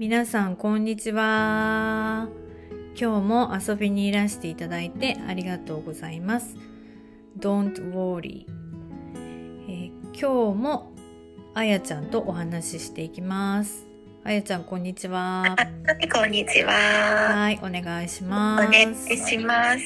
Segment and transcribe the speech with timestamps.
[0.00, 2.26] 皆さんこんにちは。
[2.98, 6.56] 今日も遊びにいらしていただいてありがとうございます。
[7.38, 8.46] Don't worry、
[9.68, 10.92] えー今日も
[11.52, 13.86] あやちゃんとお話ししていきます。
[14.24, 15.54] あやちゃんこんにちは。
[15.54, 16.72] はい、こんにちは。
[16.72, 18.72] はいお願いしおます。
[18.72, 19.80] 願いします。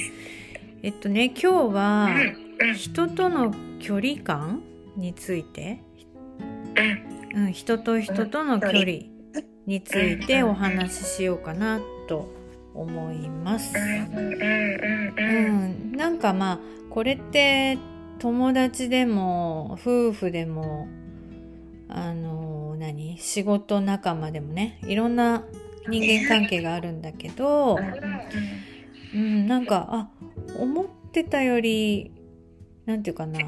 [0.85, 2.07] えっとね今日は
[2.61, 4.63] うん、うん、人との距離感
[4.97, 5.81] について。
[7.35, 7.47] うん。
[7.47, 9.14] うん、人と人との距離
[9.67, 12.29] についてお話ししようかなと
[12.75, 13.75] 思います。
[13.77, 16.59] うん、なんかまあ
[16.91, 17.79] これって
[18.19, 20.89] 友達でも夫婦でも
[21.89, 25.45] あの何仕事仲間でもねいろんな
[25.89, 27.79] 人間関係があるんだけど、
[29.15, 30.09] うん、なんかあ
[30.59, 32.13] 思ってたより
[32.87, 33.41] なんていうかな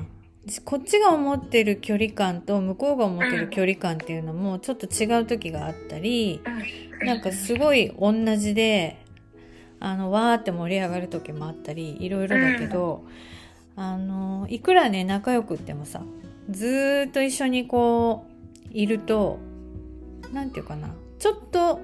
[0.65, 6.41] こっちが思ってる距離感と向こうが思ってる距離感っていうのもちょっと違う時があったり
[7.03, 9.05] なんかすごい同じで
[9.81, 13.05] あのわーって盛り上がる時もあったりいろいろだけど、
[13.77, 16.03] あのいくらね仲良くってもさ
[16.49, 18.25] ずーっと一緒にこ
[18.73, 19.39] ういると
[20.33, 21.81] なんていうかなちょっと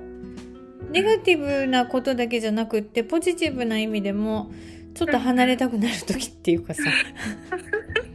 [0.90, 4.50] ネガティブなことだけじゃなくってポジティブな意味でも
[4.94, 6.82] ちょっと離れたくなる時っていうかさ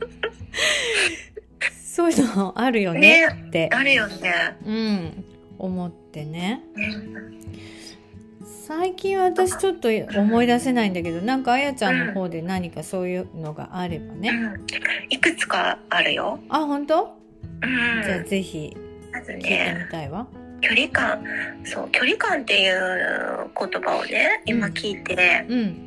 [1.84, 4.56] そういうのあるよねって、あるよね。
[4.66, 5.26] うん、
[5.58, 6.62] 思ってね
[8.68, 9.88] 最近私ちょっと
[10.20, 14.66] 思い出せないんだけどなんかあやちゃんの方で何かそういうのがあればね、うん。
[15.10, 16.40] いくつかあるよ。
[16.50, 17.18] あ本当？
[17.62, 18.04] うん。
[18.04, 18.76] じゃあぜひ
[19.14, 20.28] 聞いてね、みたいわ。
[20.60, 21.24] 距離感。
[21.64, 25.84] そう、距離感っていう言葉をね、今聞いて、うん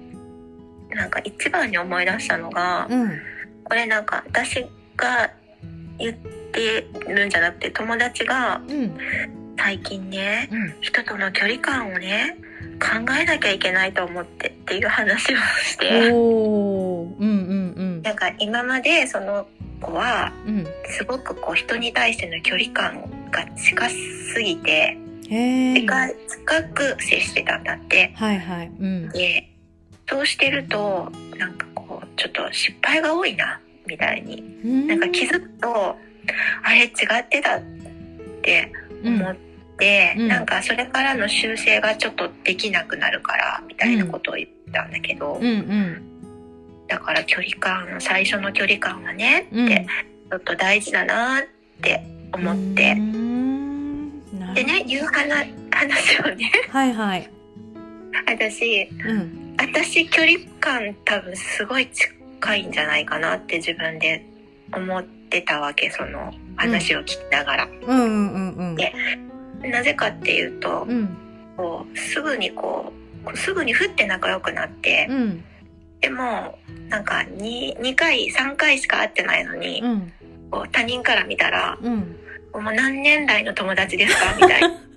[0.91, 3.21] なんか一番に思い出したのが、うん
[3.71, 5.31] これなんか私が
[5.97, 6.17] 言っ
[6.53, 8.99] てるんじゃなくて、友達がうん。
[9.57, 10.75] 最近ね、うん。
[10.81, 12.37] 人との距離感をね
[12.81, 16.11] 考えなきゃいけないと思ってっていう話をして。
[16.13, 17.17] おー。
[17.17, 18.03] うんうんうん。
[18.03, 19.47] なんか今までその
[19.81, 20.67] 子はうん。
[20.87, 28.13] すごくこう人に対しての距離感が近すぎて近く接してたんだって。
[28.17, 28.67] はいはい。
[28.67, 29.09] うん。
[29.11, 29.47] で
[30.09, 34.41] そうしてるとなんかこうちょっと失敗が多いなみたいに。
[34.65, 34.87] うん。
[34.87, 35.97] なんか気づくと
[36.63, 37.63] あれ違ってたっ
[38.43, 39.37] てうん思っ
[39.79, 40.29] て、うん。
[40.29, 46.87] なんかそれからの修正がちょっとできなくなるからみたいなことを言ったんだけど、うんうん。
[46.87, 49.67] だから距離感最初の距離感はねうん。
[49.67, 49.87] って
[50.31, 51.43] ちょっと大事だなっ
[51.83, 52.03] て
[52.33, 52.95] 思って、
[54.55, 57.31] でね言う話話をねはいはい。
[58.27, 59.57] 私うん。
[59.59, 62.20] 私距離感多分すごい近
[62.57, 64.25] いんじゃないかなって自分で
[64.73, 67.73] 思ってたわけその話を聞きながら、うん。
[67.89, 68.93] うんうんうんで
[69.63, 71.17] なぜかっていうと、うん。
[71.57, 72.93] こうすぐにこ
[73.27, 75.45] うすぐにふって仲良くなって、うん。
[76.01, 76.59] でも
[76.89, 80.13] なんか 2, 2回3回しか会ってないのに、うん。
[80.51, 82.17] こう他人から見たらうん
[82.53, 84.69] 「もう何年来の友達ですか?」みたいな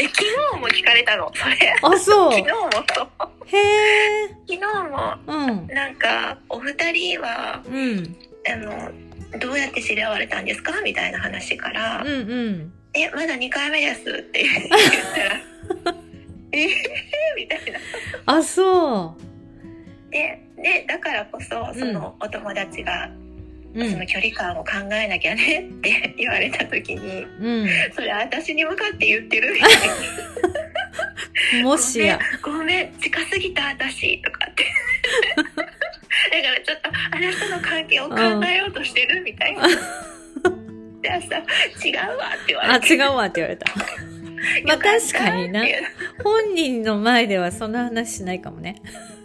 [0.00, 0.24] で昨
[0.54, 1.30] 日も聞かれたの？
[1.34, 1.74] それ。
[1.82, 2.32] あそう。
[2.32, 3.08] 昨日もそう。
[3.46, 4.28] へえ。
[4.48, 5.66] 昨日もうん。
[5.68, 8.16] なんか「お二人はうん。
[8.50, 8.90] あの
[9.38, 12.12] どうやって知り合われたんですか?」みたいな話からうんう
[12.50, 14.68] ん「えまだ2回目です」って言っ
[15.14, 15.94] たら
[16.52, 16.68] 「えー、
[17.36, 17.78] みたいな。
[18.26, 19.16] あそ
[20.10, 23.10] ででだからこそそのお友達がう
[23.74, 23.90] うん。
[23.90, 29.70] その距離感を考えなきゃねって言われた時にうん「それ私に向かって言ってる」みたい
[31.62, 31.62] な。
[31.68, 32.18] もしや。
[32.42, 34.64] ごめん近すぎた私」とかって。
[35.34, 39.68] だからちょっとあなたの関係を考えようとしてるみたいな。
[41.02, 41.38] でさ
[41.82, 42.94] 違うわって言わあれて。
[42.94, 43.66] 違うわって言われた。
[44.64, 45.64] まあ確かにな。
[46.22, 48.76] 本人の前ではそんな話しないかもね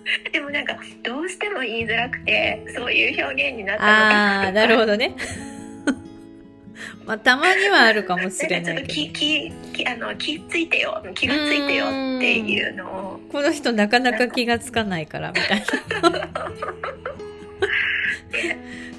[0.32, 5.16] でもなんかどうしても言いづらくてそういう表現になったのかああなるほどね。
[7.06, 13.20] まあたまにはあるかもしれなんかちょっとないけど気気気あの気ついてよ気がついてよっていうのを。
[13.32, 15.64] この人なかなか気がつかないからみたい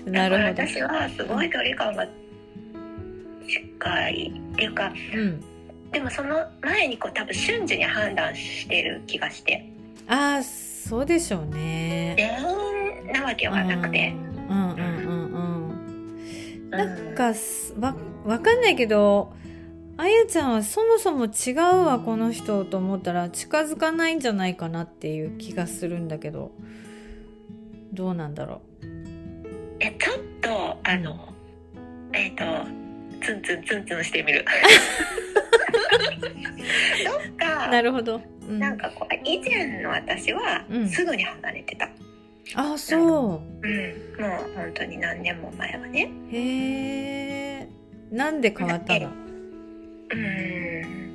[0.07, 0.13] な。
[0.29, 0.49] なるほど。
[0.49, 2.07] 私はすごい距離感が
[3.49, 5.45] 近いっていうかうん。
[5.93, 9.65] でもその前にこう多分瞬時に判断してる気がして。
[10.09, 10.43] ああ
[10.89, 12.15] そうでしょうね。
[12.17, 14.15] 全員なわけはなくて、
[14.49, 14.55] うん。
[14.55, 15.71] うんうんうん
[16.61, 16.71] うん。
[16.71, 19.33] なんかすわわかんないけど
[19.97, 26.53] あやちゃんはそもそも違うわこの人と思ったら近づかないんじゃないかなっていう気がするんだけど。
[27.93, 28.61] どうなんだろ
[29.81, 31.33] えちょっとあの、
[32.13, 32.45] えっ、と
[33.25, 34.45] ツンツンツンツンしてみる。
[37.05, 38.21] どっかなるほど。
[38.49, 40.89] うん、なんかこう以前の私はうん。
[40.89, 41.89] すぐに離れてた、
[42.55, 43.01] あ、そう。
[43.01, 43.41] ん、もう
[44.57, 46.11] 本当に何年も前はね。
[46.33, 46.37] う。
[46.37, 47.69] へえ。
[48.13, 49.11] なんで変わったの？
[50.11, 51.06] うん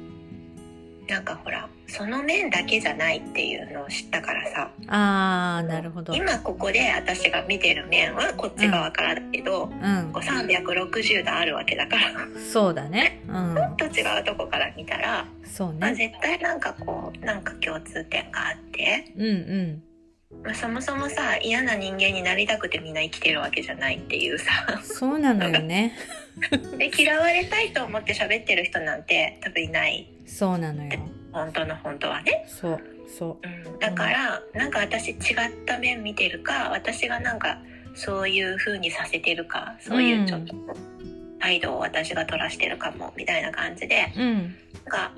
[1.07, 6.13] なんかほらその面だけじゃないっていうのを知ったからさああ、なるほど。
[6.13, 10.25] 今ここで私が見てる面はこっち側からだけど、うんこう。
[10.25, 13.21] 360度あるわけだからそうだね。
[13.27, 13.55] うん。
[13.55, 15.95] ちょっと違うとこから見たら、そうまあ、ね。
[15.95, 19.83] 絶対なんかこうなんか共通点があって、うんうん。
[20.43, 24.51] まあ、そもそもさ嫌な人間になりたくてみんな生きてるわけじゃないっていうさ
[24.81, 25.93] そうなのよね。
[26.79, 30.91] で嫌われたいと思って喋ってる人なんて多分いないそうなのよ。
[31.33, 32.79] 本当の本当はね、そう。
[33.07, 35.17] そうん、だからなんか私違っ
[35.65, 37.57] た面見てるか私がなんか
[37.93, 40.55] そういう風にさせてるかそういうちょっと
[41.39, 44.21] 態度を私が取らしてるかもみたいな感じでう。
[44.21, 44.35] うん。
[44.37, 44.53] なん
[44.87, 45.11] か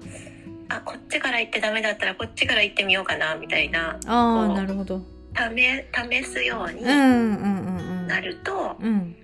[0.70, 5.00] あこっちから行ってダメだったらこっちから行ってみようかなみたいなあなるほど。
[5.36, 8.08] 試試すようにうんうんうんうん。
[8.08, 9.16] なると、うん。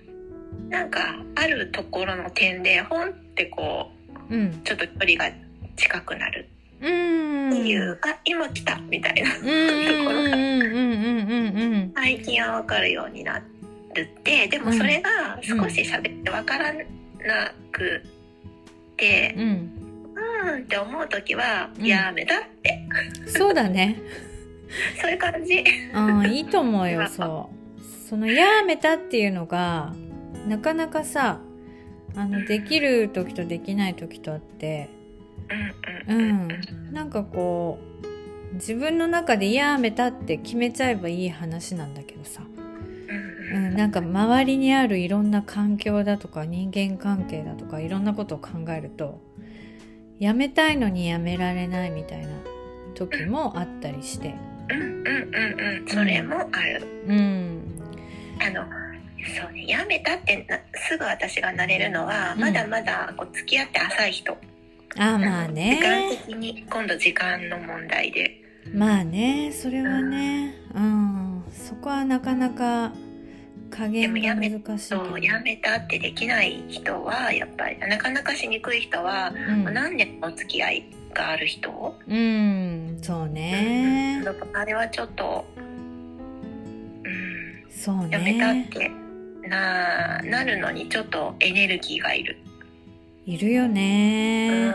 [0.68, 1.00] なんか
[1.34, 3.90] あるところの点でほんってこ
[4.30, 4.50] うん。
[4.50, 6.48] うちょっと距離が近くなる。
[6.80, 7.50] うん。
[7.50, 9.36] っていう、あ今来たみたいな。
[9.38, 9.46] うん。
[9.46, 9.52] うん。
[9.52, 10.62] うん。
[10.62, 10.72] うん。
[10.72, 11.28] うん。
[11.28, 11.74] うん。
[11.74, 11.92] うん。
[11.94, 13.42] 最近は分かるようにな
[13.94, 14.48] るって。
[14.48, 16.82] でもそれが少し喋って分からな
[17.72, 18.02] く
[18.96, 19.34] て。
[19.36, 19.42] うん。
[19.42, 19.80] うん。
[20.54, 21.86] うんって思う時はうん。
[21.86, 22.88] やめだって、
[23.26, 24.00] そうだね。
[25.00, 25.64] そういう感じ。
[25.94, 28.08] うん、いいと思うよ、そう。
[28.08, 29.92] そのやめたっていうのが、
[30.46, 31.40] なかなかさ、
[32.16, 34.88] あの、できる時とできない時とあって、
[36.08, 36.48] うん
[36.92, 37.78] なんかこ
[38.52, 42.42] う、自分の中でやめたって決めちゃえばいい話なんだけどさ、
[43.52, 49.20] うんうん、なんか周りにあるいろんな環境だとか人間関係だとかいろんなことを考えると
[50.18, 52.28] やめたいのにやめられないみたいな
[52.94, 54.34] 時もあったりして。
[54.68, 55.80] うんうんうん。
[55.80, 55.88] うん。
[55.88, 56.86] それもある。
[57.06, 57.80] うん。
[58.40, 58.64] あの
[59.42, 62.40] そうねやめたってなすぐ私がなれるのは、うん。
[62.40, 64.36] まだまだこう付き合って浅い人
[64.96, 68.36] あまあ時間ね的に今度時間の問題で。
[68.72, 70.54] まあねそれはね。
[70.74, 71.44] うん。
[71.52, 72.92] そこはなかなか
[73.70, 74.78] 加減が難しいけど。
[74.78, 79.64] そうやめたってできない人はやっぱりなかなかしにくい人は、うん。
[79.72, 80.84] 何年もお付き合い
[81.14, 84.22] がある人、うんそうね。
[84.24, 85.44] だからあれはちょっと、
[87.04, 88.90] うん、そうやめたっねて
[89.48, 92.36] ななるのにちょっとエネルギーがいる。
[93.26, 94.72] いるようね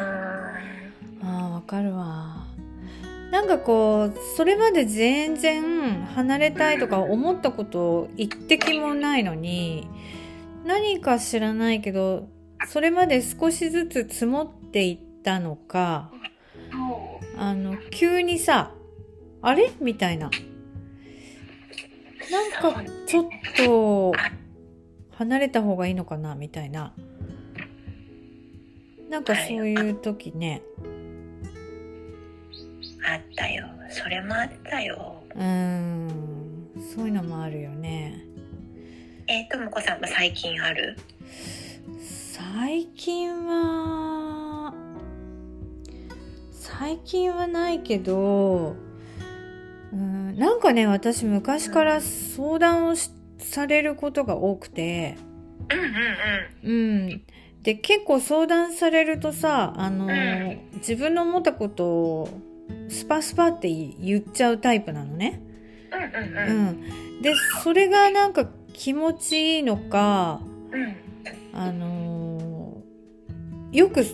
[1.23, 2.45] あわかるわ。
[3.31, 9.89] なんかこうそれまで全然離れたいとか思ったこと一滴もないのに
[10.63, 12.29] 何か知らないけど
[12.67, 16.11] それまで少しずつ積もっていったのか
[17.37, 18.71] あの急にさ
[19.41, 19.71] あれ？
[19.81, 20.29] みたいな。
[22.31, 23.25] なんかちょっ
[23.57, 24.13] と
[25.11, 26.35] 離れた方がいいのかな？
[26.35, 26.93] みたいな
[29.15, 30.61] なんかそういう時ね。
[33.07, 33.65] あったよ。
[33.89, 35.23] それもあったよ。
[35.33, 36.69] うーん。
[36.93, 38.25] そういうのもあるよね。
[39.27, 40.97] えーともこさんも最近ある？
[41.97, 44.73] 最近は
[46.51, 48.75] 最近はないけど
[49.93, 55.15] うんなんかね私昔から相談をしされることが多くて。
[55.71, 55.85] うんうん
[56.63, 57.05] うん。
[57.05, 57.21] うん
[57.65, 60.59] で結構相談されるとさあの、ん。
[60.75, 62.29] 自分の思ったことを
[62.89, 65.41] スパスパって言っちゃうタイプなのね。
[65.91, 67.19] うんううん。
[67.19, 70.41] ん、でそれがなんか気持ちいいのか
[70.71, 70.95] うん。
[71.59, 74.05] あのーよく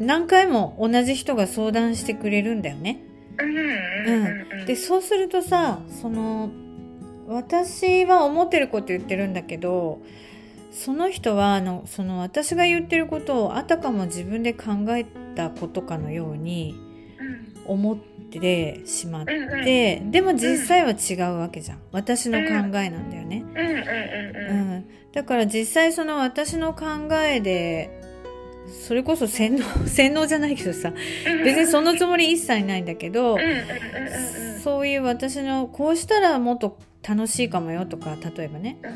[0.00, 3.04] 何回も同じ人が相談してくれるんだよね。
[3.38, 4.60] うんうん。
[4.60, 4.66] うん。
[4.66, 6.50] でそうするとさその
[7.28, 10.00] 私は思ってること言ってるんだけど
[10.70, 16.76] その人はあのその私が言ってることをあたかも自分で考えたことかのように
[17.66, 21.78] 思ってしまってでも実際は違うわけじゃん。
[21.92, 22.46] 私の考
[22.78, 23.44] えなんだよね。
[23.44, 23.58] うん。
[23.58, 23.80] うんう
[24.50, 26.84] うんん、だから実際その私の考
[27.24, 28.00] えで
[28.86, 30.92] それこそ洗脳 洗脳じゃないけどさ
[31.26, 31.44] うん。
[31.44, 33.38] 別にそのつもり一切ないんだけど
[34.62, 38.78] そういう私のこうしたらもっと楽しいかもよとか例えばね。
[38.82, 38.90] うん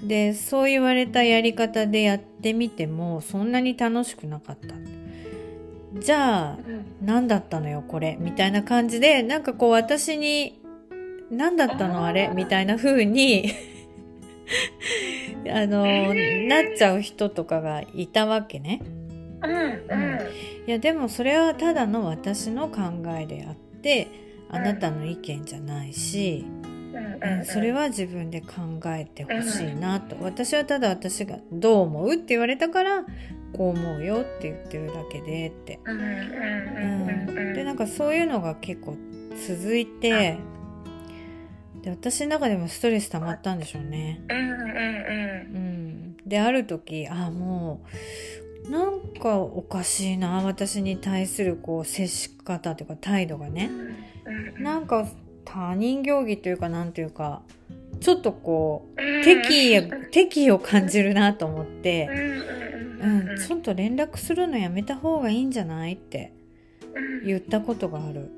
[0.00, 0.08] うん。
[0.08, 4.74] でそう言われたやり方でやってみてもそんなに楽しくなかった。
[6.00, 7.06] じゃあうん。
[7.06, 10.60] 何だったのよこれみたいな感じでなんかこう私に
[11.30, 13.50] 何だったのあれみたいな風に
[15.50, 15.84] あの
[16.14, 18.80] なっちゃう人とかがいたわけね。
[19.42, 19.52] うん。
[19.52, 20.18] うん。
[20.66, 22.80] いやでもそれはただの私の考
[23.18, 24.08] えであって
[24.50, 26.46] あなたの意見じゃないし、
[26.98, 33.04] うんうんそれは自分で考えてほしいなと、私はただ私が「どう思う?」って言われたから
[33.52, 35.78] 「こう思うよ」って言ってるだけでって。
[35.84, 38.96] うんでなんかそういうのが結構
[39.46, 40.38] 続いて
[41.82, 44.20] で私の中でもストレス溜まったんでしょうね。
[44.28, 47.82] うんうんうん、である時あも
[48.66, 50.42] うなんかおかしいな。
[50.44, 53.70] 私に対するこう接し方というか態度がね。
[54.56, 54.62] うん。
[54.62, 55.06] なんか
[55.50, 57.40] 他人行儀というかなんていうか
[58.00, 59.24] ちょっとこううん。
[59.24, 62.08] 敵意敵意を感じるなと思って
[63.00, 66.32] う、んちょっと連絡するのやめた方がいいんじゃないって
[66.94, 67.26] うん。
[67.26, 68.30] 言ったことがある。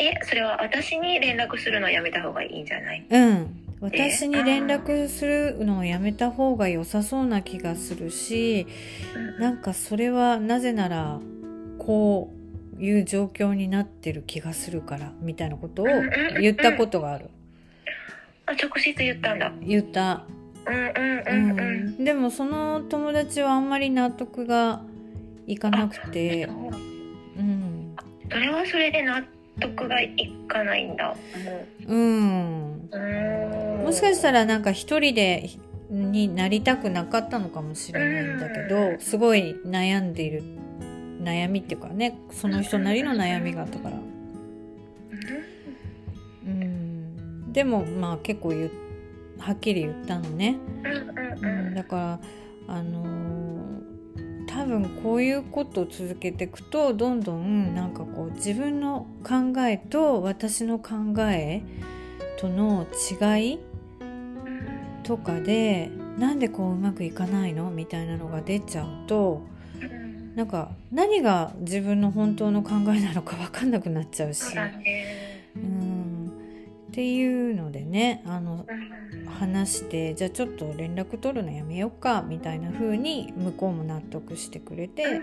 [0.00, 3.04] えそれは私に連絡するのやめた方がいいんじゃない？
[3.10, 3.64] うん。
[3.80, 8.68] 私に連絡するのをやめた方が良さそうな気がするし、
[9.40, 11.18] なんかそれはなぜなら
[11.78, 12.37] こう
[12.78, 15.86] いう状況になってる気がするからみたいなことを
[16.40, 17.30] 言ったことがある。
[18.46, 20.24] あ直接言ったんだ言った。
[20.66, 22.04] うんうんううんうんん。
[22.04, 24.82] でもその友達はあんまり納得が
[25.46, 26.44] いかなくて、
[27.38, 27.96] うん。
[28.30, 29.22] それはそれで納
[29.60, 30.14] 得がい
[30.46, 31.16] かないんだ
[31.86, 32.88] うん。
[32.90, 35.50] うーんもしかしたらなんか一人で
[35.90, 40.42] になりたくなかったのかもしれないんだけどすごい悩んでいる
[41.28, 43.96] 悩みっていうかねその人なりの悩みがあったから。
[46.46, 47.52] うん。
[47.52, 48.70] でもまあ結構言う
[49.38, 50.56] はっきり言ったのね、
[51.42, 53.28] うんだからあのー
[54.50, 61.62] 多分こういうことを続けていくとどんどんなんかこう自分の考えと私の考え
[62.40, 62.86] との
[63.30, 63.58] 違い
[65.04, 67.70] とかでなんでこううまくいかないの？
[67.70, 69.57] みたいなのが出ちゃうとうん
[70.38, 74.44] なんか何が自分の本当の考えなのか分かんなくなっちゃうし。
[74.44, 74.52] そ
[75.56, 76.30] う、ん、
[76.90, 85.20] っていうのでねあのうん話してじゃあちょっと連絡取るのやめようかみたいな風に向こうも納得してくれて、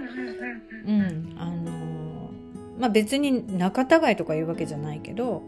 [0.86, 2.29] うんあの
[2.77, 5.43] まあ別に仲違いとかいうわけじゃないけど、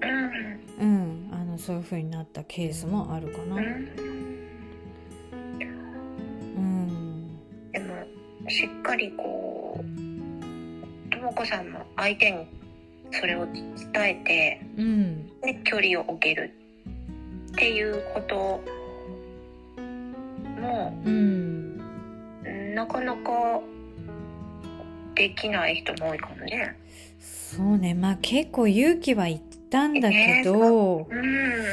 [0.79, 0.89] うん。
[0.89, 3.55] うん、あのそういう風になったケースもあるかな。
[3.57, 3.63] うん。
[6.55, 7.71] うん。
[7.74, 7.95] でも
[8.50, 9.37] しっかりこう
[11.12, 12.48] ともこさんも相手に
[13.12, 13.63] それを伝
[13.96, 16.51] えてうんで距離を置ける
[17.51, 18.62] っていうこと
[20.60, 21.77] もうん
[22.75, 23.62] なかなか
[25.15, 26.77] できない人も多いかもね。
[27.19, 29.41] そうねまあ結構勇気はいっ
[29.72, 31.05] たんだけど、うん、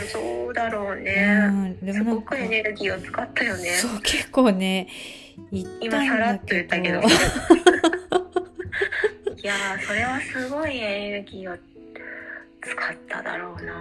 [0.08, 1.49] そうだろううね。
[1.49, 3.70] ん、ですもなんかごくエネルギーを使ったよね。
[3.70, 4.88] そう結構ね
[5.52, 7.63] 言った今んさらっとだけど言ったけど。
[9.44, 11.58] いやー、それはすごいエネルギーを
[12.62, 13.74] 使っただろうな。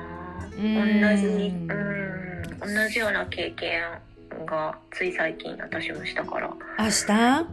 [0.57, 1.01] うん。
[1.01, 1.67] 同じ、うん、
[2.59, 3.81] 同じような経験
[4.45, 6.53] がつい最近私もしたから。
[6.77, 7.47] 明日？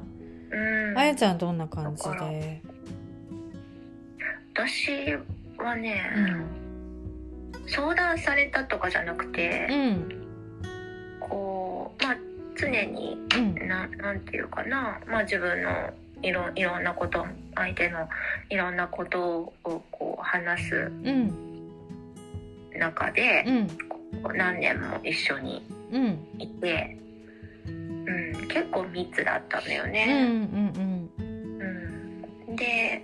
[0.50, 0.98] うん。
[0.98, 2.60] あやちゃんどんな感じで？
[4.54, 5.16] 私
[5.56, 6.02] はね、
[7.54, 7.68] うん。
[7.68, 10.26] 相談されたとかじゃなくて、うん。
[11.20, 12.16] こうまあ
[12.58, 13.54] 常にうん。
[13.68, 15.70] ななんていうかな、まあ、自分の
[16.22, 18.08] いろいろんなこと相手の
[18.50, 21.32] いろんなことをこう話すうん。
[22.78, 23.68] 中でう、ん。
[23.88, 23.98] こ
[24.32, 25.62] う何年も一緒に
[25.92, 26.18] うん。
[26.38, 26.96] いて、
[27.66, 30.22] うん、結構密だったんだようんうね。
[30.22, 31.10] ん。
[32.48, 32.56] うん。
[32.56, 33.02] で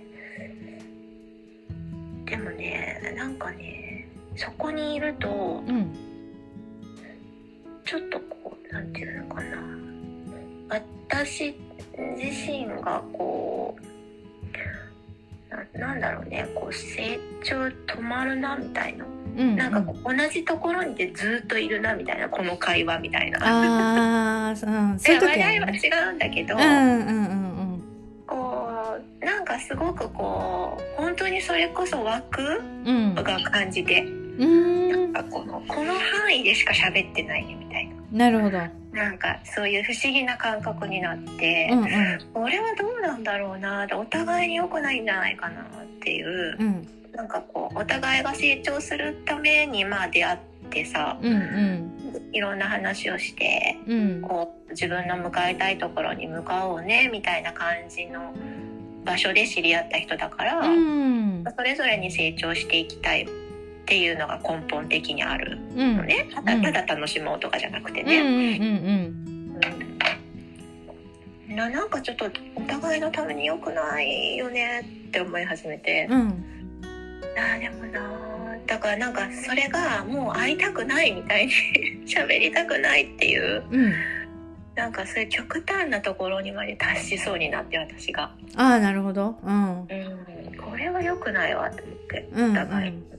[2.25, 5.95] でもねなんかねそこにいるとうんうん。
[7.85, 9.57] ちょっとこうなんていうのかな。
[10.69, 11.55] 私
[12.17, 23.39] 自身がこうななんだろうねこう成長止まるなみたいなうんなんか同じところにでずっといるなみたいなこの会話みたいな。
[23.41, 24.55] ああ、うん、
[24.99, 25.69] そういう時話題は。
[25.69, 27.57] 違うんだけど、うんうんうん
[28.25, 32.41] こうなんかすごくこう本当にそれこそ枠
[32.85, 33.09] うん。
[33.09, 33.15] うん。
[33.15, 34.89] が感じて、うん。
[34.89, 37.76] なんかこのこの範囲でしか喋ってないねみたいな
[38.17, 38.57] なるほど。
[38.91, 42.19] なんかそういう不思議な感覚になって、うんうん。
[42.33, 45.65] 俺はどうなんだろうなってお互いに良くないんじゃないかなっ
[46.01, 51.93] ていううんなんかこうお互いが成長するためにまあ出会ってさうんうん
[52.33, 58.33] いろんな話をしてうんこう自分の向かいたいところに向かおうねみたいな感じの
[59.03, 63.27] 場所で知り合った人だから、うんそれぞれに成長していきたい
[63.87, 65.95] っていうのが根本的にあるうん。
[65.95, 66.61] のねただうん。
[66.61, 68.19] ただ楽しもうとかじゃなくてね。
[68.19, 69.27] うんうん
[71.55, 72.25] ななんかちょっと
[72.55, 76.45] お互いのために良くないよねって思い始めて、うん。
[77.35, 78.65] あーでもなー。
[78.67, 81.53] だからなんかそれがもう会いたくないみたいに
[82.05, 83.63] 喋りたくないっていう。
[83.71, 83.93] うん。
[84.75, 89.39] なんかそういう極端なところにまで達しそうになって私が、ああなるほど。
[89.43, 89.81] うん。
[89.81, 89.87] うん、
[90.55, 92.29] これは良くないわと思って。
[92.33, 93.16] うんお互い、うんうん、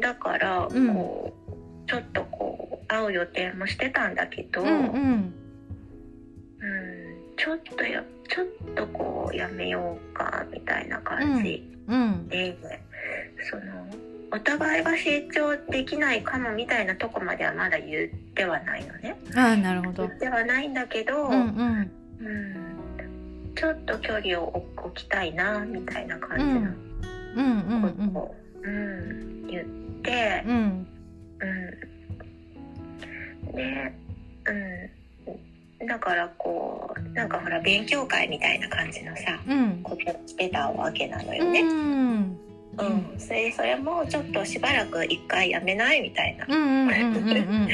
[0.00, 0.94] だからうん。
[0.94, 4.74] こう、ちょっとこう会う予定もしてたんだけど、うんうん。
[4.74, 5.32] うん。
[7.36, 12.56] ちょっとやちょっとこうやめようかみたいな感じうんで、
[13.50, 13.62] その
[14.32, 19.16] お互いが成長できないかもみたいなとこまではまだ言ってはないのね。
[19.34, 20.06] ああなるほど。
[20.06, 21.90] 言ってはないんだけど、うんうん。
[22.20, 23.54] うん。
[23.56, 26.50] ちょっと距離を置きたいなみたいな感じの。
[26.50, 26.90] うんうんうん
[27.34, 29.46] ことを、うん。
[29.46, 29.64] 言っ
[30.02, 30.86] て、うん。
[33.44, 33.92] うん、で、
[35.80, 39.80] うん、だからこうなんかほら勉強会みたいな感じのさうん。
[39.82, 41.62] ことをしてたわけなのようね。
[41.62, 42.36] ん。
[42.78, 47.72] うん、それでそれもちょっとしばらく一回やめないみたいな、うんうんうんうんうん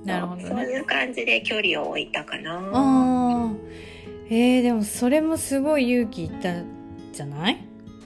[0.00, 2.54] うんなるほどそうねいう感じで距離を置いたかな。
[2.54, 3.52] ああ
[4.30, 6.54] えー、でもそれもすごい勇気いった
[7.12, 7.58] じゃない？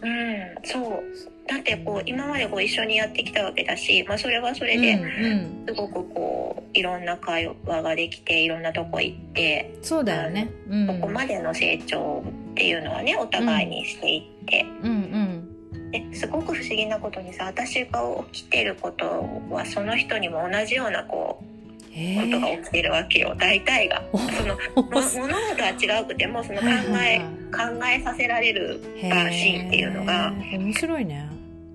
[0.07, 1.03] うん、そう。
[1.49, 5.67] だってこう今までこう一緒にやってきたわけだし、まあ、それはそれうんでうん。
[5.67, 10.51] すごくこういろんな会話ができていろんなとこ行って、そうだよね。
[10.69, 10.87] うん。
[10.87, 15.49] ここまでの成長っていうのはねお互いにしていって、うん。
[15.91, 18.01] ですごく不思議なことにさ私が
[18.33, 19.07] 起きてること
[19.51, 21.56] はその人にも同じようなこう
[21.97, 24.03] ことがー起きてるわけよ大体が。
[24.13, 25.19] おそのも物事
[25.63, 26.67] は違うくてもその考
[27.01, 31.29] え考えさせられるシーンっていうのが面白いね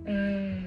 [0.06, 0.64] うん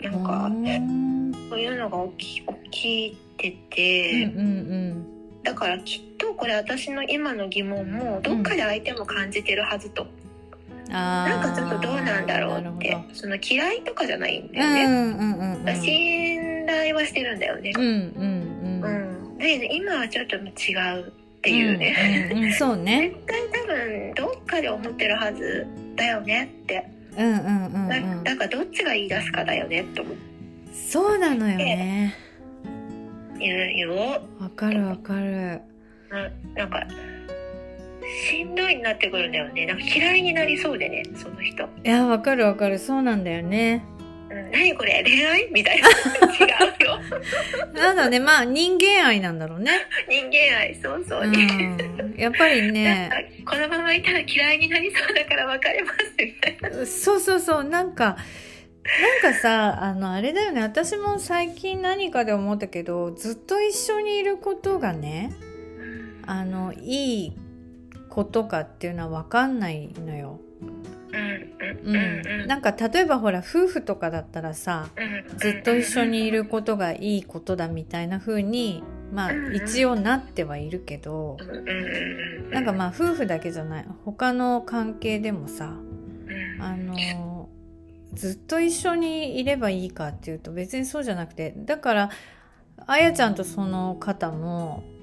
[0.00, 5.06] なんかうんそういうのが起き起きてうんて、うん
[5.44, 10.06] だからきっとこれ私の今の疑問もどっかで相手も感じてるはずと、
[10.88, 17.72] なんかちょっとどうなんだろうってその嫌いとかじゃないんだよね、うんうんうんうん信頼はしてるんだよね。
[17.76, 19.28] うんうんうん。
[19.30, 19.38] うん。
[19.38, 20.40] だけど今はちょっと違
[21.00, 23.10] うっていうね、うんうんうん そうね。
[23.10, 25.66] 絶対多分どっかで思ってるはず
[25.96, 26.86] だよねって。
[27.16, 28.24] うんうんうんだうん。
[28.24, 30.20] だからどっちが言い出すかだよねと思って。
[30.72, 32.14] そうなのよね。
[33.38, 35.60] 言うよわかるわかる。
[36.10, 36.86] うんなんか
[38.28, 39.66] しんどいになってくるんだよね。
[39.66, 42.78] なんか嫌いになりそうでねその人、いやわかるわかる。
[42.78, 43.84] そうなんだよね。
[44.30, 45.02] うん、何これ？
[45.04, 45.48] 恋愛？
[45.52, 45.88] みたいな。
[45.88, 45.92] 違
[46.80, 47.00] うよ。
[47.74, 48.20] なんだね。
[48.20, 49.70] まあ人間愛なんだろうね。
[50.08, 50.74] 人間愛。
[50.74, 51.22] そうそう。
[51.22, 52.14] う、ん。
[52.16, 53.08] やっぱりね。
[53.44, 56.86] かこのままいたら嫌いになりそうだから別れますみたいな。
[56.86, 57.64] そうそうそう。
[57.64, 58.16] なんか
[59.22, 60.60] なんかさあのあれだよね。
[60.60, 65.32] 私も最近何かで思ったけどずっと一緒にいることがね
[66.26, 67.32] あのいい
[68.14, 70.38] ことかっていうのは分かんないのよ。
[71.12, 81.36] うんなんか例えばほら夫婦とかだったらさうんずっと一緒にいることがいいことだみたいな風にまあ一応なってはいるけど
[82.50, 83.86] なんかまあ夫婦だけじゃない。
[84.04, 86.62] 他の関係でもさうん。
[86.62, 87.48] あの
[88.14, 92.10] ずっと一緒にいればいいかっていうと別にそうじゃなくてだから
[92.86, 94.93] あやちゃんとその方もうん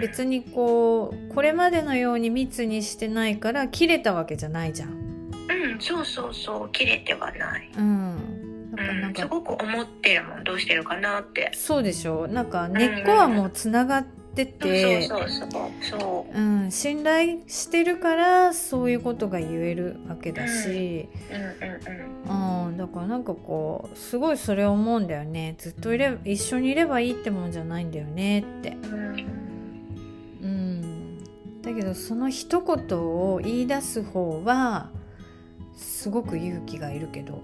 [0.00, 4.90] 別にこうこれまでのように密にしてないから切れたわけじゃないじゃん。
[4.90, 6.68] うんそうそうそう。
[6.70, 9.28] 切れてはない、うん、なんうん、すか。
[9.28, 11.50] ごく思ってるもんどうしてるかなって。
[11.54, 12.28] そうでしょ。
[12.28, 15.50] なんか根っこはもうつながってて、そうそうそう。
[15.82, 16.38] そう。
[16.38, 21.08] うん、信頼してるからそういうことが言えるわけだし、
[22.28, 22.76] うんうんうん。
[22.76, 25.56] だからなんかこうすごいそれを思うんだよね。
[25.58, 28.76] ずっといれ一緒にいればいいってもんじゃないんだよねって。
[28.82, 29.39] うんうん、
[31.70, 34.90] だけどその一言を言い出す方は
[35.76, 37.40] すごく勇気がいるけど、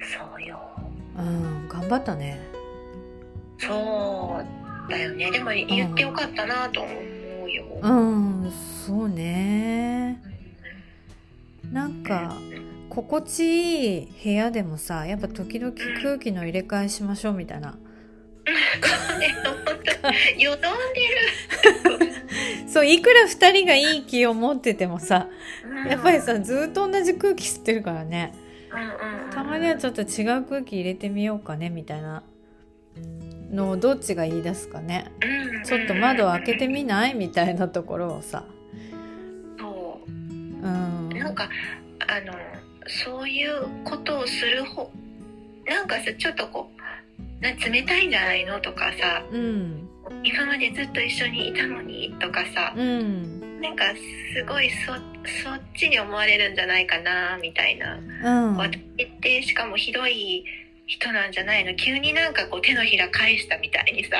[0.00, 0.58] そうよ。
[1.16, 2.40] うん、頑張ったね。
[3.58, 3.68] そ
[4.88, 5.30] うだよね。
[5.30, 6.90] でも言ってよかったなと思
[7.44, 8.52] うよ、うん、
[8.86, 10.22] そうね。
[11.70, 12.36] なんか
[12.88, 17.76] 心地いい部屋でもさやっぱ時々空気の入れ替えしましょうみたいな
[20.38, 20.68] よどんで
[22.66, 25.28] そういくら2人がいい気を持っててもさ
[25.84, 28.34] るやっぱりさずっと同じ空気吸ってるからね。
[28.72, 28.88] うんうん
[29.26, 29.30] うん。
[29.30, 32.22] たまにはちょっと違う空気入れてみようかねみたいな。
[33.50, 35.12] のをどっちが言い出すかね。
[35.20, 35.64] うん。
[35.64, 37.14] ちょっと窓を開けてみない？
[37.14, 38.44] みたいなところをさ。
[39.58, 40.10] そう。
[40.10, 41.10] うん。
[41.10, 41.50] なんか
[42.00, 42.32] あの
[42.86, 44.90] そういうことをする方
[45.66, 46.81] なんかさちょっとこうな
[47.42, 48.60] 冷たいんじゃないの？
[48.60, 49.88] とかさうん
[50.24, 53.60] 今までずっと一緒にいたのにとかさうん。
[53.60, 53.84] なんか
[54.34, 54.92] すごいそ
[55.44, 57.96] そっちに思われるんじゃないかなみたいな。
[57.96, 58.56] うん。
[58.56, 58.80] 私っ
[59.20, 60.44] てしかもひどい
[60.86, 61.74] 人なんじゃないの？
[61.76, 64.16] 急になんかこう手のひら返したみたいにさ。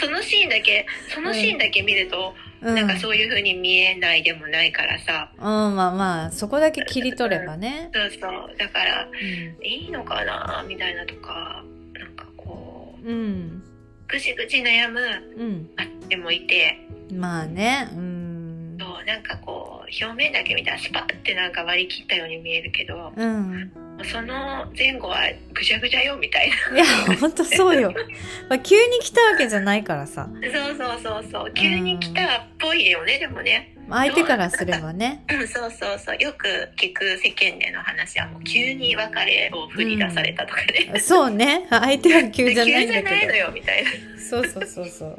[0.00, 5.30] そのシーンだけそのシーンだけ見ると、うんなんかそういう風に見えないでもないからさ。
[5.36, 7.90] うんまあまあそこだけ切り取ればね。
[7.92, 8.56] そうそう。
[8.56, 9.14] だからう
[9.62, 9.66] ん。
[9.66, 13.62] いいのかなみたいなとかなんかこううん。
[14.08, 15.00] ぐちぐち悩む
[15.36, 15.70] うん。
[15.76, 16.76] あってもいて。
[17.12, 18.76] まあねうん。
[18.78, 23.72] そうなんかこう表面だけ見たらスパッてなんか割り切ったように見えるけどうん
[24.04, 25.18] その前後は
[25.54, 26.76] ぐちゃぐちゃよみたいな。
[26.76, 26.84] いや
[27.18, 27.92] ほんとそうよ、
[28.48, 30.28] まあ、急に来たわけじゃないからさ。
[30.42, 31.24] そうそうそう。
[31.30, 33.74] そう急に来たっぽいよねでもね。
[33.90, 35.24] 相手からすればね。
[35.30, 36.18] うんそうそうそう。
[36.18, 41.66] よく聞く世間での話はもう急に別れを振り出されたとかね、そうね。
[41.70, 43.90] 相手は急じゃないんだ急じゃないのけよみたいな。
[43.90, 45.18] どそうそうそうそう。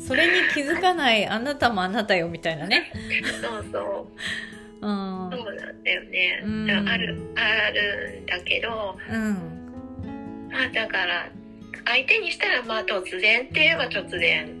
[0.00, 2.90] それに気づかないあなたもあなたよみたいなね。
[3.42, 4.06] そうそう。
[4.52, 6.70] うんそうなんだよね、うん。
[6.70, 10.48] あるあるんだけどうん。
[10.50, 11.28] まあだから
[11.84, 14.46] 相手にしたらまあ突然って言えば突然。
[14.46, 14.52] だ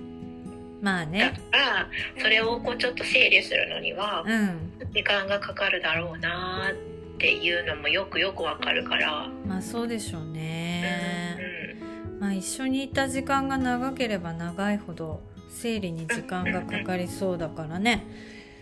[0.80, 1.34] まあね。
[1.50, 4.72] からそれをこうちょっと整理するのにはうん。
[4.92, 11.76] 時間がかかるだろうなっていうのもよくよくわかるから、まあそうでしょううんね、
[12.20, 18.06] まあ一緒にいた時間が長ければ長いほど整理に時間がかかりそうだからね。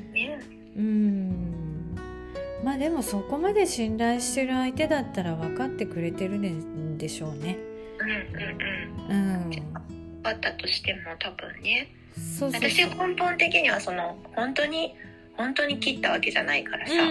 [0.00, 1.96] うんねうん。
[2.64, 7.58] まあでもそこまで信頼してる相手だったら分かってくれてるんでしょうね。
[7.98, 9.42] うんうんうん。
[9.42, 9.52] うん。
[10.22, 11.88] あったとしても多分ね。
[12.16, 14.94] そうそう私根本的にはその本当に
[15.36, 17.06] 本当に切ったわけじゃないからさ、う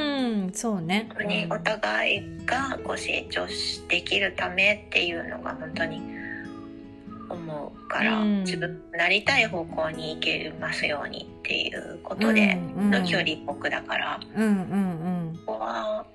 [0.47, 1.05] んそうね。
[1.09, 6.01] 本当にお互いがこう成長しできるためっていうのが本当に
[7.35, 8.39] 思うから、うん。
[8.43, 16.05] 自分のなりたい方向に行けますようにっていうことでうんの距離僕だから、うんうんここは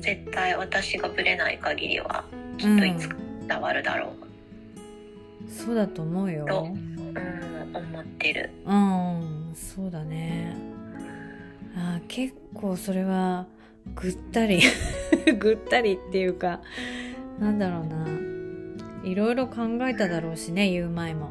[0.00, 2.24] 絶対私がぶれない限りは
[2.56, 4.30] きっといつか伝わるだろう、うん
[5.50, 6.46] そうだと思うよ。
[6.46, 8.50] とうん、思ってる。
[8.64, 10.54] うんそうだね。
[11.76, 13.46] あー結構それは
[13.94, 14.62] ぐったり
[15.38, 16.60] ぐったりっていうか
[17.40, 18.06] なんだろうな
[19.04, 21.30] いろいろ考えただろうしね言う前も、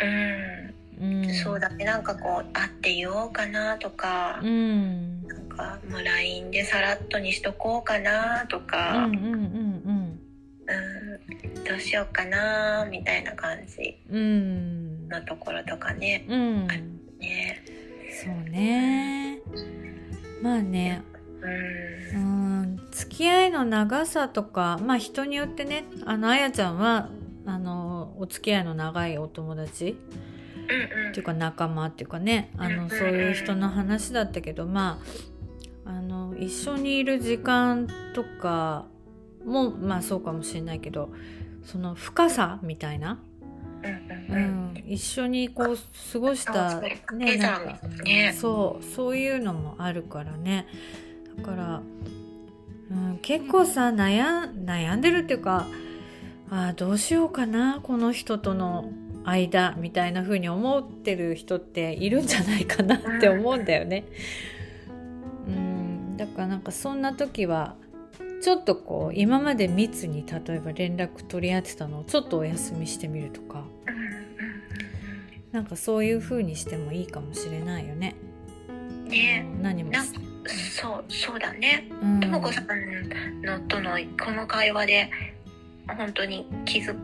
[0.00, 0.74] うん。
[1.00, 1.84] うん、そうだね。
[1.84, 5.22] なんかこう会って言おうかなとか、うん。
[5.26, 9.16] なんかもう LINE でさらっとにしとこうかなとうんか、うん。
[9.16, 10.20] うんうん
[11.66, 14.18] どうしようかなみたいな感じうん。
[14.18, 14.20] う
[15.06, 15.08] ん。
[15.08, 16.24] のところとかね。
[16.28, 16.66] うん。
[17.18, 17.62] ね。
[18.22, 19.38] そうね。
[20.42, 21.02] まあね。
[22.12, 22.32] うん。
[22.32, 22.37] うん
[22.98, 27.08] 付き合いの長さとかまあ人によってねあのあやちゃんは
[27.46, 29.96] あのお付き合いの長いお友達。
[31.10, 35.00] っていうか仲間っていうかねあのそういう人の話だったけどま
[35.86, 38.84] ああの一緒にいる時間とか
[39.46, 41.10] もまあそうかもしれないけど
[41.64, 43.18] その深さみたいな、
[43.82, 44.74] うんううん。
[44.74, 45.78] ん、一緒にこう
[46.12, 47.02] 過ごしたね。
[47.38, 48.34] なんかね。
[48.38, 50.66] そうそういうのもあるからね。
[51.38, 51.82] だから、
[52.90, 55.66] うん、結構さ悩ん悩んでるっていうか
[56.50, 58.90] あーどうしようかなこの人との
[59.24, 64.04] 間みたいな風に思ってる人っているんじゃないかなって思うんだよね。
[65.46, 67.76] うん、だからなんかそんな時は
[68.42, 73.64] ちょっとこう今まで密に例えば連絡取り合ってたのをちょっとお休みしてみるとか
[75.52, 78.16] なんかそういう風にしてもいいかもしれないよね。
[78.68, 80.06] うんね何もなん
[80.48, 81.88] そうそうだね。
[82.02, 82.20] うん。
[82.20, 82.66] ともこさん
[83.42, 85.10] のとのこの会話で
[85.96, 86.96] 本当に気づ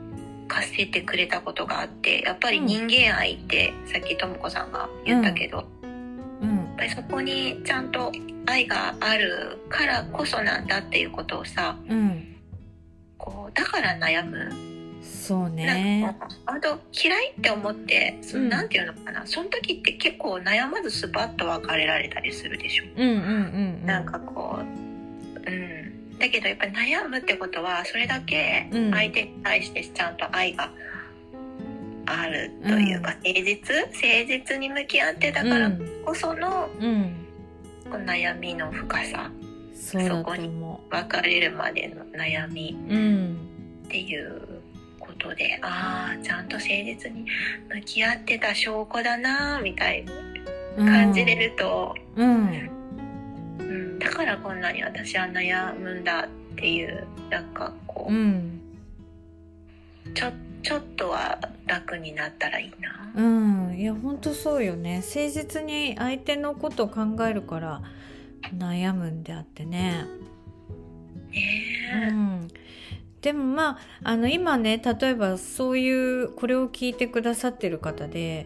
[0.49, 5.65] かせてくれたことがあってやっぱり人間愛って、さっきともこさんが言ったけど、や
[6.43, 6.59] うん。
[6.75, 8.13] っぱりそこにちゃんと
[8.47, 12.37] 愛があるからこそなんだっていうことをさうん。
[13.17, 14.51] こうだから悩む、
[15.25, 18.49] そうなんねかあと嫌いって思ってそのうん。
[18.51, 22.85] なんていうのかな、その時って結構悩まずスパッと別れられたりするでしょ？
[22.95, 23.25] うんうんうん
[23.81, 23.87] うん。
[23.87, 26.19] なんかこう、うん。
[26.19, 28.91] だけどやっぱり悩むってことは、それだけうん。
[28.91, 30.71] 相手に対してちゃんと愛が
[32.05, 33.75] あるというか、誠実？
[33.75, 35.73] 誠実に向き合ってたから
[36.05, 37.27] こその、うん、うん、
[37.91, 39.31] こう悩みの深さ、
[39.75, 43.37] そうだと思別れるまでの悩みううん。
[43.87, 44.54] っていう
[45.15, 47.27] ことで、ああ、ちゃんと誠実に
[47.73, 50.05] 向き合ってた証拠だな、みたい
[50.77, 52.71] な感じれると、うん。
[53.59, 58.61] うん、だからこんなに私は悩むんだっていうなんかこう、うん。
[60.15, 63.13] ちょちょっとは楽になったらいいな。
[63.15, 63.23] う
[63.73, 63.77] ん。
[63.79, 64.99] いやほんとそうよね。
[64.99, 67.83] 誠実に相手のことを考えるから
[68.57, 70.07] 悩むんであってね。
[71.31, 72.49] うねん、
[73.25, 75.91] でもまああの今ね例えばそうい
[76.25, 78.45] うこれを聞いてくださってる方でえ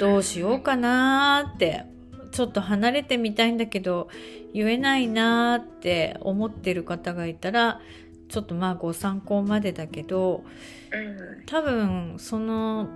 [0.00, 1.84] どうしようかなーって
[2.32, 4.08] ちょっと離れてみたいんだけど
[4.54, 7.82] 言えないなーって思ってる方がいたら
[8.30, 10.42] ちょっとまあご参考までだけど
[10.90, 11.44] うん。
[11.44, 12.88] 多分その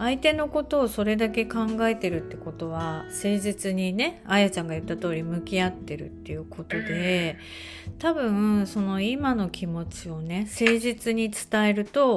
[0.00, 7.36] 相手のことをそれだけ考えてるってことは誠実にねあやちゃんが言った通り向き合ってるっていうことで
[7.98, 12.16] 多分その今の気持ちをね誠実に伝えると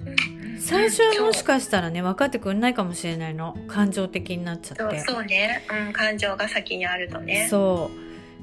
[0.00, 3.56] うん最初はもしかしたらね分かってくんないかもしれないの。
[3.66, 5.00] 感情的になっちゃって。
[5.00, 7.48] そうね、うん、感情が先にあるとね。
[7.48, 7.90] そ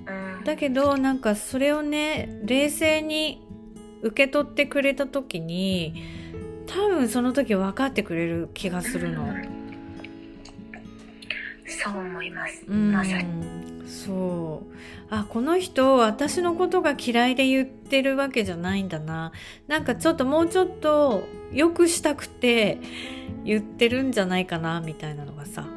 [0.08, 0.12] う。
[0.12, 0.44] うん。
[0.44, 3.46] だけどなんかそれをね冷静に
[4.02, 6.23] 受け取ってくれた時に
[6.68, 9.28] 多分その時分かってくれる気がするの。
[11.66, 12.92] そう思います、うん。
[12.92, 13.88] まさに。
[13.88, 14.74] そう。
[15.10, 19.32] あこの人私のことが嫌いで言ってるわけじゃないんだな。
[19.68, 22.80] なんかちょっともうちょっと良くしたくて
[23.44, 25.68] 言ってるんじゃないかなみたいなのがさ、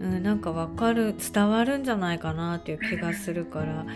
[0.00, 0.06] うん。
[0.06, 3.86] うん、なんかわかる伝わるんじゃないかなっていう気がするから。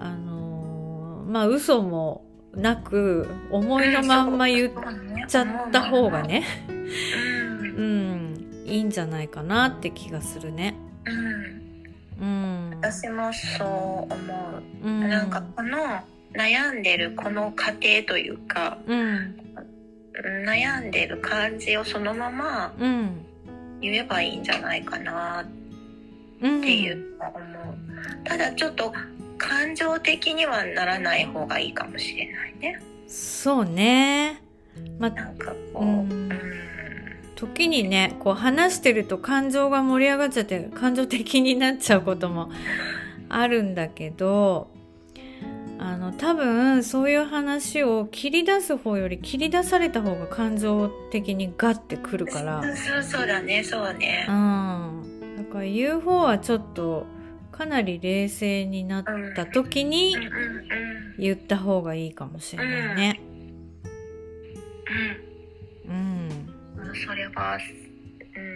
[0.00, 2.24] あのーまあ嘘も
[2.56, 4.72] なく思いのまんま言っ
[5.28, 6.84] ちゃった方がね、うん。
[7.76, 10.74] うん、いいんじゃないかなって気がするね。
[11.04, 11.64] うん。
[12.20, 14.86] うん、私もそう思う。
[14.86, 15.78] うん、なんかこの
[16.32, 19.00] 悩んでるこの過程というかうん。
[19.00, 19.40] うん
[20.46, 23.26] 悩んでる感じをそのままうん。
[23.80, 25.46] 言えばいいんじゃないかなっ
[26.40, 28.24] うんていうのは思う。
[28.24, 28.92] ただちょっと
[29.38, 34.42] 感情的にはならない方がいいかもしれないねそうね。
[34.98, 36.54] まあ、なんかこうう
[37.36, 42.50] 時にね、こう話してると感情が盛り上がっちゃって感情的になっちゃうことも
[43.28, 44.68] あるんだけど、
[45.78, 52.62] あの、多分そういう話を切り出す方より切り出された方が感情的にガッてくるから。
[52.76, 55.36] そうそうだねそうねうん。
[55.36, 57.06] だから言う方はちょっと
[57.54, 59.04] かなり冷静になっ
[59.36, 60.16] た時に
[61.16, 63.20] 言った方がいいかもしれないね。
[65.86, 66.48] うん。
[66.88, 66.96] うん。
[67.06, 67.56] それは、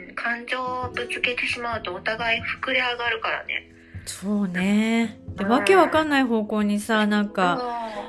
[0.09, 3.71] うん、感情をぶつけてしまうとお互い膨れ上がるからね。
[4.05, 5.21] そうね。
[5.37, 5.51] で、うん。
[5.51, 7.61] わけわかんない方向にさ、なんか、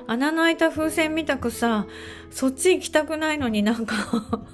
[0.07, 1.85] 穴の開いた風船みたくさ、
[2.31, 3.95] そっち行きたくないのになんか、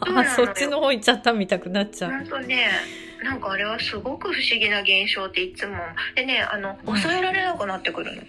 [0.01, 2.11] あ、 そっちの方行っちゃったみたくなっちゃう。
[2.11, 5.75] 本当ねなんかあれはすごく不思議な現象っていつも。
[6.15, 8.21] でねあの抑えられなくなってくるの、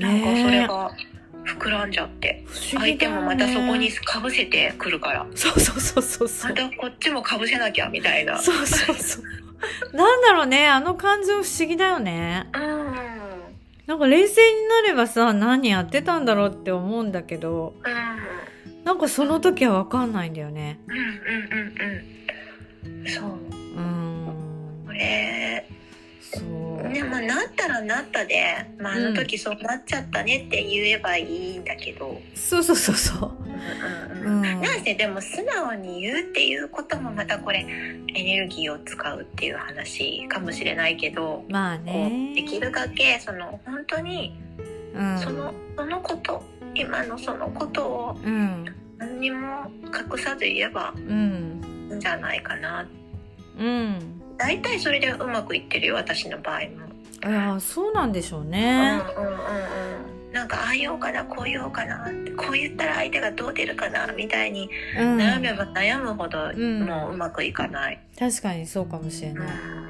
[0.00, 0.90] なんかそれねが
[1.44, 2.44] 膨らんじゃって。
[2.74, 5.26] 相手もまたそこにかぶせてくるから。
[5.34, 6.50] そうそうそうそうそう。
[6.50, 8.38] またこっちもかぶせなきゃみたいな。
[8.38, 9.24] そうそうそう。
[9.96, 12.48] なんだろうね、あの感情不思議だよね。
[12.54, 12.94] うん。
[13.86, 18.84] なんか冷静になればさ、何やってたんだろうって思うんだけど、うん。
[18.84, 20.78] なんかその時はわかんないんだよね。
[20.88, 21.04] うんうん
[22.86, 23.08] うんうん。
[23.08, 23.30] そう。
[23.30, 24.01] うーん
[24.92, 24.98] こ。
[24.98, 25.68] れ
[26.20, 26.88] そう。
[26.88, 33.36] ねまあなったらなったで、まあ、あの時そうなっちゃったねって言えばいいんだけど、そうそうそうそう。
[33.44, 42.32] うんうんうんうんなんせでも素直に言うっていうこともまたこれエネルギーを使うっていう話かもしれないけど、まあね。
[42.34, 44.40] できるだけその本当に
[44.94, 45.18] うん。
[45.18, 46.42] その,、そのこと
[46.74, 48.64] 今のそのことをうん。
[48.98, 51.88] 何にも隠さず言えばうん。
[51.90, 52.88] いいんじゃないかな
[53.58, 54.21] うん。
[54.38, 56.66] 大体それでうまくいってるよ私の場合も。
[57.30, 59.00] いやそうなんでしょううんね。
[59.16, 59.42] うんうんうん
[60.32, 65.16] なんかああ言おうかなこう言おうかなこう言ったら相手がどう出るかなみたいにうん。
[65.18, 68.00] 悩めば悩むほどんもううまくいかない。
[68.18, 69.46] 確かにそうかもしれうんない。
[69.46, 69.82] うん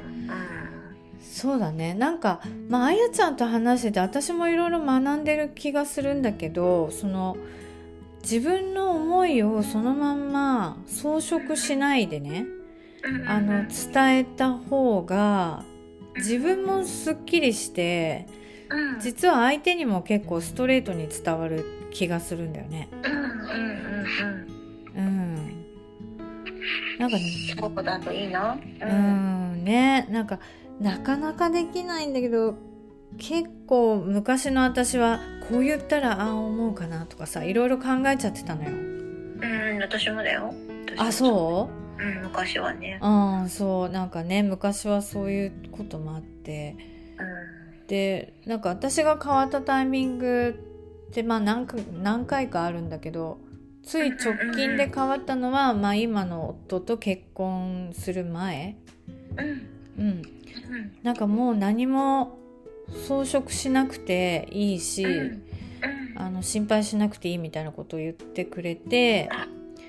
[1.20, 1.94] そうだね。
[1.94, 7.38] なんか、まあ、あやちゃんと話してて、私もいろいろ学んでる気がするんだけど、その、
[8.22, 12.62] 自分の思いをそのまんま装飾しないでね、うん
[13.27, 15.65] あの、伝えた方が、
[16.17, 22.88] 自分もすっきりして、うん実は相手にも結構ストレートに伝わる気がするんだよね。
[23.03, 23.33] うんうんうん
[24.97, 25.67] うんうん。
[26.99, 27.23] なんかね、
[27.59, 28.57] そうだといいな。
[28.81, 30.38] うんねなんか
[30.81, 32.57] なかなかできないんだけど
[33.19, 38.71] 結構昔の私はこう言ったらああ思うかなとかさいろいろ考えちゃってたのよ。
[38.71, 38.75] う
[39.75, 40.55] ん私もだよ。
[40.97, 42.16] あそうん。
[42.16, 42.98] うん昔はね。
[43.02, 46.76] ううんそうなんかね昔はそういうこともあって。
[47.18, 50.59] うでなんか私が変わったタイミング
[51.11, 53.38] ってまあ何か何回かあるんだけど
[53.83, 58.76] つい直近で変わったのは、まあ、今の夫と結婚する前、
[59.37, 59.46] うん。
[59.98, 60.22] うん、うん
[61.02, 62.38] なんかもう何も
[63.07, 65.42] 装飾しなくていいし、うん。
[66.14, 69.28] あの心配しなくていいみたいなことを言ってくれて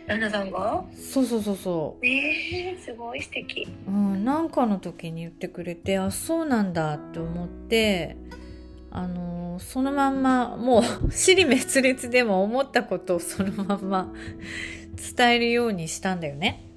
[0.07, 0.83] 旦那さんが？
[0.93, 3.67] そうそうそうそえー、すごい素敵。
[3.87, 8.17] う、うん、なんかの時に言ってくれてあそうなんだって思って
[8.91, 14.13] あのそのまんまもう 尻滅裂でも思ったことをそのまんま
[15.17, 16.69] 伝えるようにしたんだよね。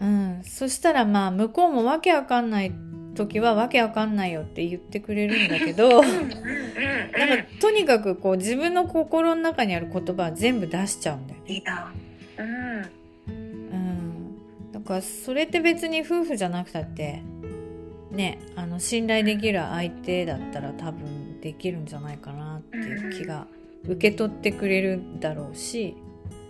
[0.00, 2.72] うん、そしたらまあ向こうもわけわかんない
[3.14, 6.36] 時はわけわかんないよって言ってくれるんだけどなんか
[7.60, 11.62] とにかくこう自分の心の中にある言葉は全部出しちゃうんだよね。
[12.38, 12.90] うん。
[13.26, 17.22] うん、だからそれって別に夫婦じゃなくたって
[18.10, 23.46] ねあの信頼できる相手だったら多分できるんじゃないかなっていう気が
[23.86, 25.96] 受け取ってくれるだろうし、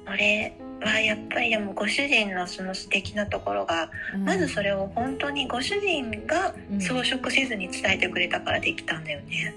[0.07, 4.25] これはやっぱりでもご主人のその素敵なところが、うん。
[4.25, 6.81] まずそれを本当にご主人がうん。
[6.81, 9.55] 装飾せずに伝えてくれたからできたんだよね、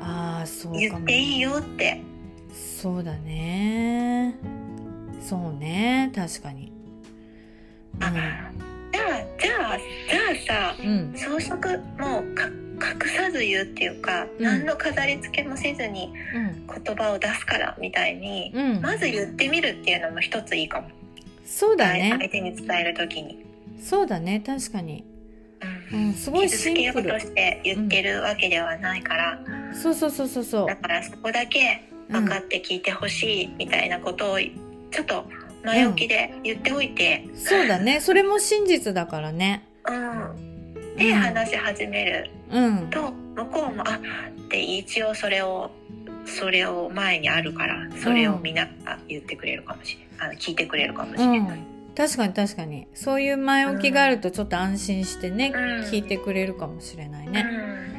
[0.00, 2.00] ああそうか言もっていいよって。
[2.52, 4.34] そうだね。
[5.20, 6.10] そうね。
[6.14, 6.72] 確かに。
[7.98, 8.52] じゃあ
[9.38, 9.78] じゃあ
[10.10, 12.48] じゃあさうん、うん、装飾もうか
[12.82, 14.44] 隠さず言うっていうか、うん。
[14.44, 16.66] 何の飾り付けもせずにうん。
[16.84, 18.80] 言葉を出すからみたいに、うん。
[18.80, 20.88] まず言ってみるっていうのも一ついいかも、
[21.44, 23.44] そうだ相ね手に伝える時に、
[23.80, 25.04] そうだね確かに、
[25.92, 26.06] うん。
[26.06, 27.04] うん、すごい傷つシンプル。
[27.04, 29.38] けようとして言ってるわけではないから、
[29.74, 30.66] そうそうそうそうそう。
[30.66, 35.24] だからそこだけ分かって聞いてほしいみたいなことをちょっと
[35.64, 38.00] 前置きで言っておいて、そうだね。
[38.00, 39.66] それも真実だからね。
[39.88, 40.41] うん、
[41.02, 41.18] でうん。
[41.18, 42.30] 話し始める。
[42.50, 42.90] うん。
[42.90, 45.70] と向こうもあって一応それを
[46.24, 51.66] それを前にあるからそれをみんなが言ってくれるかもしれない、あの聞いてくれるかもしれない、うん。
[51.96, 52.86] 確かに確かに。
[52.94, 55.62] そういう前置きがあるとちょっと安心してね、うん。
[55.84, 57.46] 聞いてくれるかもしれないうんね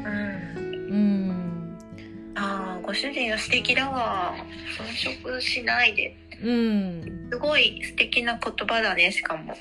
[0.05, 0.93] うん。
[0.93, 1.77] うん。
[2.35, 4.33] ああご主人は素敵だわ。
[4.77, 6.15] 遜色しないで。
[6.41, 7.27] うん。
[7.31, 9.55] すごい素敵な言葉だねしかも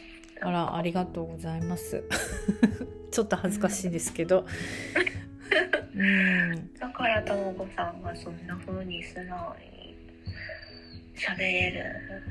[0.44, 2.02] あらありがとうございます。
[3.10, 4.46] ちょっと恥ずかしいですけど。
[5.94, 6.72] うん。
[6.74, 9.96] だからともこさんがそんな風に素直に
[11.14, 11.84] 喋れる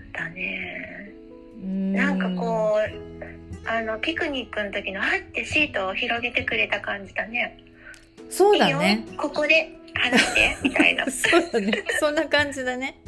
[0.09, 1.11] んだね。
[1.55, 1.93] うん。
[1.93, 7.57] なんかこうあのピクニックの時のはってシートを広げてくれた感じだね。
[8.29, 9.05] そうだね。
[9.07, 11.05] よここで話してみたいな。
[11.11, 11.83] そうだね。
[11.99, 12.99] そんな感じだね。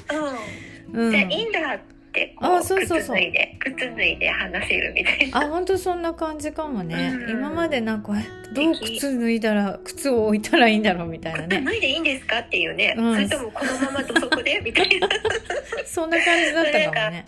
[0.94, 1.12] うん、うん。
[1.12, 1.80] じゃあいいんだっ
[2.14, 3.18] てこあうそうそうそう。
[3.18, 5.42] 靴脱いで靴脱いで話せるみたいな。
[5.42, 7.30] あ本当そんな感じかもね、うん。
[7.32, 8.24] 今までなんかえ
[8.54, 13.14] どう靴脱いだら靴を置いたらいいんだろうみたいな靴ね脱いでいいんですかっていうね、うん。
[13.16, 15.10] それともこのまま土足でみたいな。
[15.86, 17.26] そんな感じだったかもね。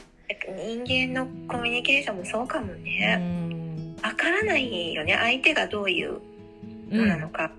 [0.86, 3.96] 人間のコミュニケーションもそうかもうね、ん。
[4.02, 5.16] わからないよね。
[5.20, 6.20] 相手がどういう
[6.90, 7.52] のなのか、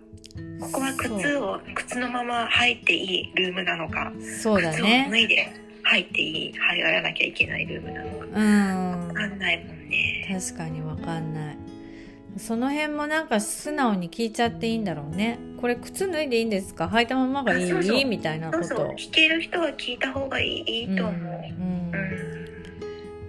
[0.61, 4.13] ここは靴を靴のまま入っていいルームなのか、
[4.43, 5.53] そうだ靴を脱ねいで
[5.89, 8.11] 入っていい入らなきゃいけないルームなの。
[8.19, 9.09] かうん。
[9.09, 10.29] わかんないもんね。
[10.29, 11.59] 確かにわかんない。
[12.39, 15.39] その辺もなんか素直に聞いちゃっていいんだろうね。
[15.61, 16.87] これ靴脱いでいいんですか？
[16.87, 18.05] 履いたままがいい？
[18.05, 18.79] みたいなそうそう。
[18.79, 21.97] こと聞ける人は聞いた方がいいいいと思う、うんう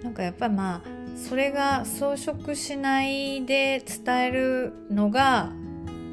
[0.00, 0.02] ん。
[0.02, 5.52] なんかやっぱりまあそれが装飾しないで伝えるのが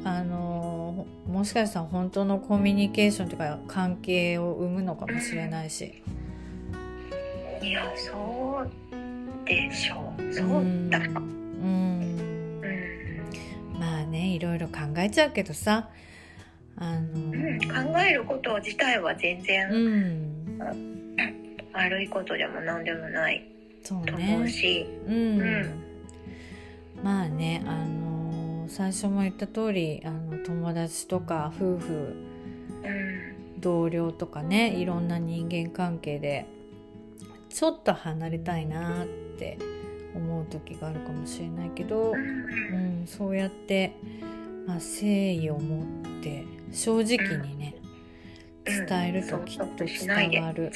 [0.04, 6.02] あのもしかしたら本当のコミュニケーションというか関係を生むのかもしれないし、
[7.62, 10.34] いやそうでしょう。
[10.34, 10.46] そう
[10.90, 11.16] だうん。
[12.62, 12.66] う
[13.76, 13.78] ん。
[13.78, 15.88] まあねいろいろ考えちゃうけどさ。
[16.76, 17.00] あの。
[17.00, 17.58] うん
[17.92, 20.58] 考えること自体は全う然ん
[21.72, 23.46] 悪いことでも何でもない。
[23.82, 24.34] とそうね。
[24.36, 25.40] 思うし、うん。
[25.40, 25.82] うん。
[27.02, 32.16] まあねあの最初も言った通りあの友達とか夫婦
[32.84, 33.60] うん。
[33.60, 36.46] 同僚とかねいろんな人間関係で
[37.56, 39.06] ちょっと離れたいなっ
[39.38, 39.56] て
[40.14, 43.92] 思う時があるかもしれないけど、ううんん、そうやって、
[44.66, 47.86] まあ、誠意を持って正直にね、うん
[48.66, 50.70] 伝えるときっと伝わる、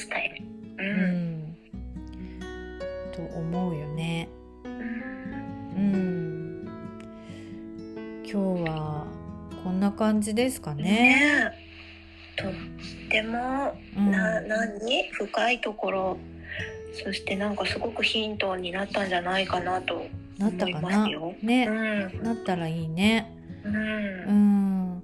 [0.79, 1.43] ううん。
[1.43, 1.55] ん、
[3.11, 4.29] と思うよね。
[4.63, 4.71] うん
[5.75, 6.69] うん、
[8.23, 9.05] 今日は
[9.63, 10.83] こんな感じですかね。
[10.83, 11.51] ね
[12.37, 12.41] え。
[12.41, 12.53] とっ
[13.09, 14.09] てもうん。
[14.09, 15.09] な何？
[15.11, 16.17] 深いところ
[16.93, 20.81] そしてなんかすごくヒントになったんじゃないかなと思いなったかな？
[20.81, 21.35] ますよ。
[21.41, 22.23] うね、ん。
[22.23, 23.37] なったらいいね。
[23.63, 23.75] うん。
[23.75, 25.03] うん、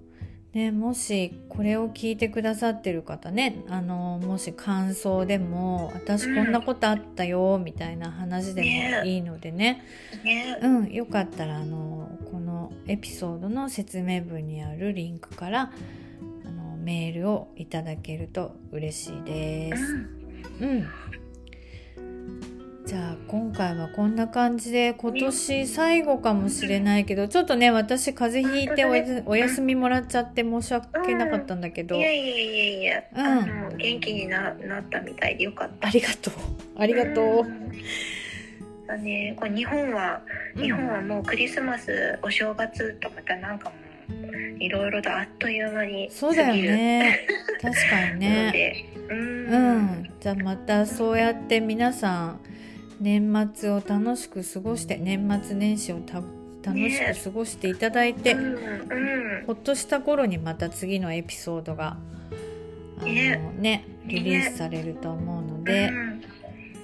[0.53, 8.67] ね、もしこれを聞いてくださってる方ねあのもし感想でも「私こんなことあったよ」みたいな話でも
[9.05, 9.83] いいのでね、
[10.23, 10.57] ね。
[10.61, 15.71] うん、よかったらあのこのエピソードの説明文にあるリンクから
[16.45, 19.83] あのメールをいただけると嬉しいです。
[20.61, 20.87] うん
[22.87, 28.85] じゃあ今回はこんな感じで今年最後かもしれないけどちょっとね私風邪ひいて
[29.25, 31.97] お休みもらっちゃって申し訳なかったんだけど。
[31.97, 33.03] いやいやいやいや、
[33.71, 33.77] うん。
[33.77, 35.89] 元気にななったみたいでよかった。
[35.89, 36.33] ありがとう。
[36.77, 37.45] ありがと
[38.89, 38.97] う。
[38.99, 40.21] ね、これ日本は
[40.55, 40.63] うん。
[40.63, 43.75] 日本はもうクリスマス、お正月とまたなんかも
[44.31, 47.27] ういろいろとあっという間にそうだよね。
[47.61, 50.09] 確かに のねで、うん、うん。
[50.21, 52.46] じゃあまたそうやって皆さん
[52.99, 56.21] 年末を楽しく過ごして年末年始をた
[56.63, 58.35] 楽しく過ごしていただいて、
[59.45, 61.97] ほっとした頃にまた次のエピソードが
[62.99, 66.21] あのねねリリースされると思うので、うん。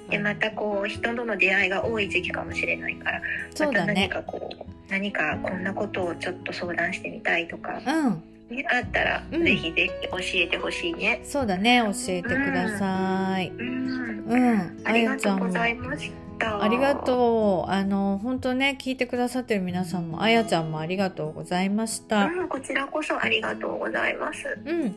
[0.09, 3.21] でまたこう人との出会いが多い時期かもしれないから
[3.55, 8.23] そうだまた何ねかこう何かこんなことをちょっと相談してみたいとか、うん
[8.55, 9.43] ね、あったら、うん。
[9.43, 11.21] ぜひぜひ教えてほしいね。
[11.23, 11.81] そうだね。
[11.83, 13.49] 教えてください。
[13.49, 14.81] うん、うん。
[14.83, 16.61] ありがとうございました。
[16.63, 17.71] ありがとう。
[17.71, 22.25] あの本当ね聞いてくださってる皆さんもあやちゃんもありがとうございました。
[22.25, 24.57] うん、こちらこそありがとうございます。
[24.65, 24.95] うん。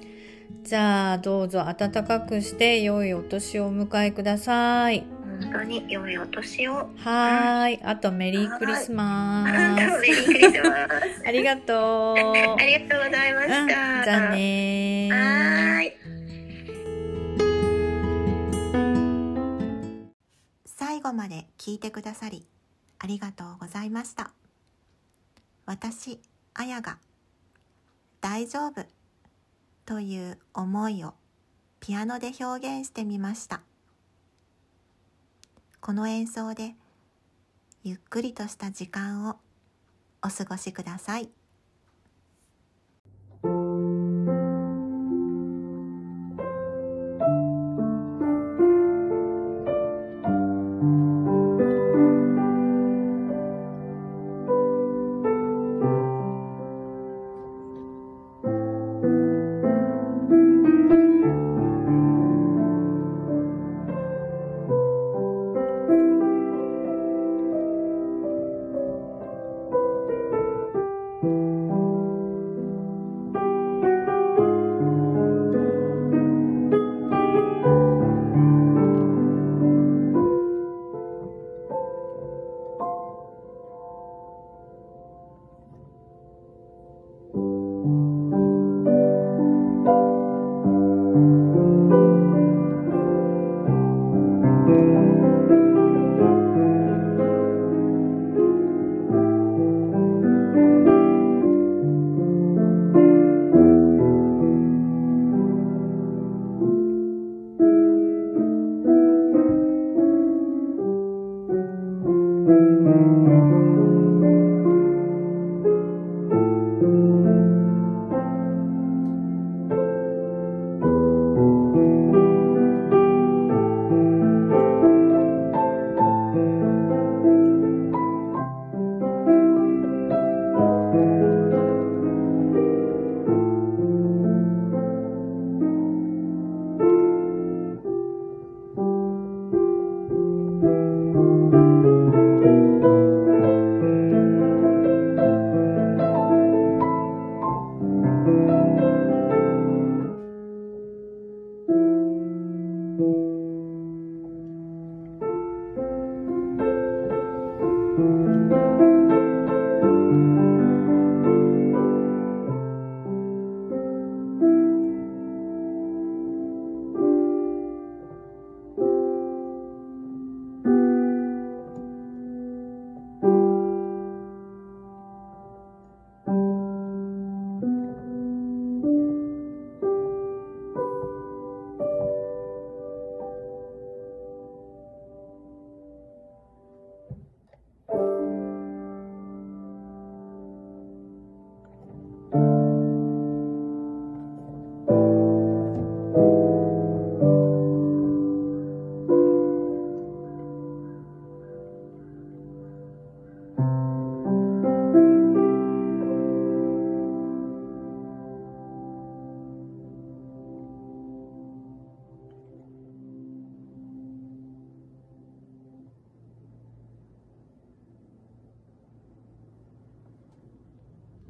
[0.63, 5.07] じゃあどうぞ暖かくして良いお年をお迎えください
[5.41, 6.75] 本当に良いお年を。
[6.75, 11.23] はーいあとメリークリスマ本当スメリークリスマス。
[11.27, 14.05] ありがとうありがとうございまうん、した。
[14.05, 15.93] じゃあねーはーい。
[20.65, 22.47] 最後まで聞いてくださり
[22.99, 24.33] ありがとうございました
[25.67, 26.21] 私
[26.55, 26.99] あやが
[28.21, 28.85] 「大丈夫」
[29.85, 31.15] という思いを
[31.81, 33.63] ピアノで表現してみました
[35.87, 36.75] この演奏で
[37.85, 39.37] ゆっくりとした時間を
[40.21, 41.31] お過ごしください。